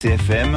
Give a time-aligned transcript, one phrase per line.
[0.00, 0.54] TFM,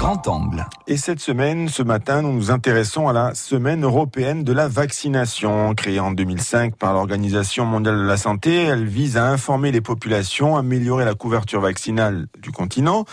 [0.00, 0.66] grand angle.
[0.86, 5.74] Et cette semaine, ce matin, nous nous intéressons à la semaine européenne de la vaccination.
[5.74, 10.56] Créée en 2005 par l'Organisation mondiale de la santé, elle vise à informer les populations,
[10.56, 13.04] améliorer la couverture vaccinale du continent.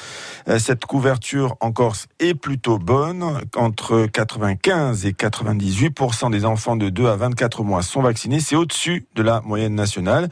[0.48, 3.42] Euh, cette couverture en Corse est plutôt bonne.
[3.58, 8.40] Entre 95 et 98% des enfants de 2 à 24 mois sont vaccinés.
[8.40, 10.30] C'est au-dessus de la moyenne nationale.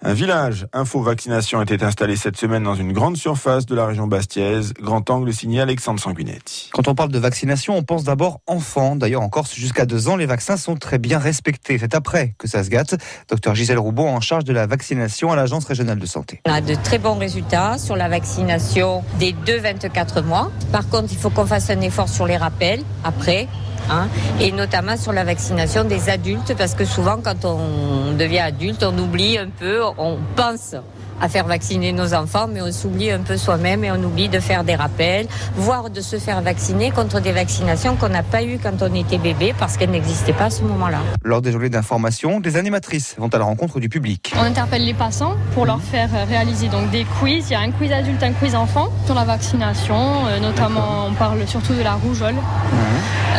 [0.00, 4.72] Un village info-vaccination était installé cette semaine dans une grande surface de la région Bastiaise.
[4.80, 6.70] Grand angle signé Alexandre Sanguinetti.
[6.72, 8.96] Quand on parle de vaccination, on pense d'abord enfants.
[8.96, 11.78] D'ailleurs, en Corse, jusqu'à deux ans, les vaccins sont très bien respectés.
[11.78, 12.96] C'est après que ça se gâte.
[13.28, 16.40] Docteur Gisèle Roubaud, en charge de la vaccination à l'Agence régionale de santé.
[16.46, 20.50] On a de très bons résultats sur la vaccination des 2-24 mois.
[20.72, 23.48] Par contre, il faut qu'on fasse un effort sur les rappels après.
[23.90, 24.08] Hein,
[24.38, 28.98] et notamment sur la vaccination des adultes, parce que souvent, quand on devient adulte, on
[28.98, 30.74] oublie un peu, on pense
[31.20, 34.40] à faire vacciner nos enfants, mais on s'oublie un peu soi-même et on oublie de
[34.40, 38.58] faire des rappels, voire de se faire vacciner contre des vaccinations qu'on n'a pas eues
[38.62, 40.98] quand on était bébé parce qu'elles n'existaient pas à ce moment-là.
[41.24, 44.32] Lors des journées d'information, des animatrices vont à la rencontre du public.
[44.38, 47.46] On interpelle les passants pour leur faire réaliser donc des quiz.
[47.48, 51.14] Il y a un quiz adulte, un quiz enfant sur la vaccination, euh, notamment on
[51.14, 52.34] parle surtout de la rougeole.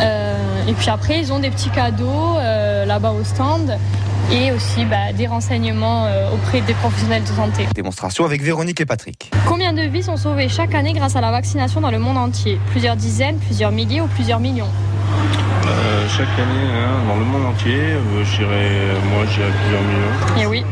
[0.00, 0.36] Euh,
[0.68, 3.76] et puis après, ils ont des petits cadeaux euh, là-bas au stand
[4.32, 7.66] et aussi bah, des renseignements euh, auprès des professionnels de santé.
[7.74, 9.30] Démonstration avec Véronique et Patrick.
[9.46, 12.58] Combien de vies sont sauvées chaque année grâce à la vaccination dans le monde entier?
[12.70, 14.68] Plusieurs dizaines, plusieurs milliers ou plusieurs millions?
[15.66, 20.42] Euh, chaque année, hein, dans le monde entier, euh, moi j'irais plusieurs millions.
[20.42, 20.64] Et oui.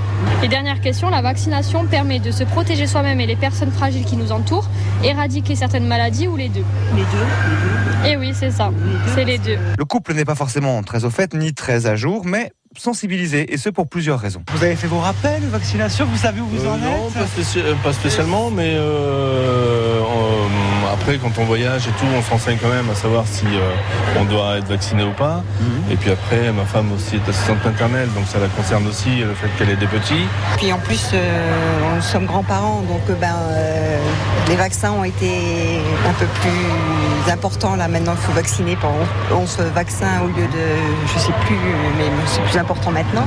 [0.42, 4.16] Et dernière question, la vaccination permet de se protéger soi-même et les personnes fragiles qui
[4.16, 4.68] nous entourent,
[5.04, 6.64] éradiquer certaines maladies ou les deux?
[6.96, 8.70] Les deux, Et oui, c'est ça,
[9.14, 9.58] c'est les deux.
[9.76, 13.56] Le couple n'est pas forcément très au fait ni très à jour, mais sensibiliser, et
[13.58, 14.42] ce pour plusieurs raisons.
[14.52, 17.14] Vous avez fait vos rappels de vaccination Vous savez où vous en Euh, non, êtes
[17.14, 22.30] pas, spéci- pas spécialement, mais euh, on- après, quand on voyage et tout, on se
[22.30, 25.42] renseigne quand même à savoir si euh, on doit être vacciné ou pas.
[25.90, 29.32] Et puis après, ma femme aussi est assistante maternelle, donc ça la concerne aussi, le
[29.34, 30.26] fait qu'elle ait des petits.
[30.58, 33.98] Puis en plus, euh, nous sommes grands-parents, donc euh, ben, euh,
[34.48, 35.30] les vaccins ont été
[36.06, 37.74] un peu plus importants.
[37.76, 38.90] Là, maintenant, il faut vacciner par
[39.32, 41.56] 11 vaccins au lieu de, je sais plus,
[41.96, 43.24] mais c'est plus important maintenant.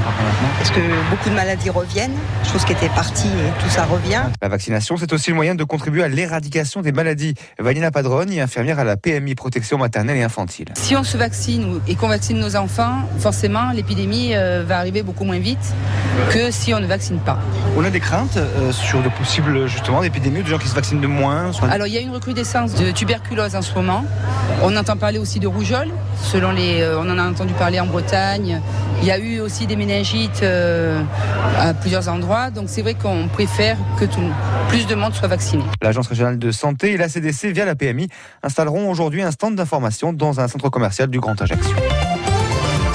[0.58, 0.80] Parce que
[1.10, 2.16] beaucoup de maladies reviennent,
[2.52, 4.24] chose qui était partie et tout ça revient.
[4.42, 7.34] La vaccination, c'est aussi le moyen de contribuer à l'éradication des maladies.
[7.62, 10.66] Valina Padrone, infirmière à la PMI Protection maternelle et infantile.
[10.76, 15.24] Si on se vaccine et qu'on vaccine nos enfants, forcément l'épidémie euh, va arriver beaucoup
[15.24, 15.60] moins vite
[16.32, 17.38] que si on ne vaccine pas.
[17.78, 21.02] On a des craintes euh, sur de possibles justement épidémies, de gens qui se vaccinent
[21.02, 21.54] de moins.
[21.54, 24.04] soit- Alors il y a une recrudescence de tuberculose en ce moment.
[24.64, 25.90] On entend parler aussi de rougeole,
[26.24, 28.60] selon les, euh, on en a entendu parler en Bretagne.
[29.02, 33.76] Il y a eu aussi des méningites à plusieurs endroits, donc c'est vrai qu'on préfère
[34.00, 34.22] que tout,
[34.70, 35.64] plus de monde soit vacciné.
[35.82, 38.08] L'Agence régionale de santé et la CDC via la PMI
[38.44, 41.76] installeront aujourd'hui un stand d'information dans un centre commercial du Grand Ajaccio.